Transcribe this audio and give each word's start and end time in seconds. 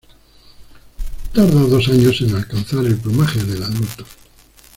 Tarda 1.31 1.61
dos 1.67 1.87
años 1.89 2.21
en 2.21 2.33
alcanzar 2.33 2.83
el 2.85 2.97
plumaje 2.97 3.43
del 3.43 3.61
adulto. 3.61 4.03